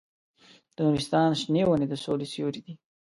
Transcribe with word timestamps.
د 0.75 0.77
نورستان 0.85 1.29
شنې 1.41 1.63
ونې 1.67 1.87
د 1.89 1.93
سولې 2.03 2.27
سیوري 2.33 2.61
دي. 2.65 2.73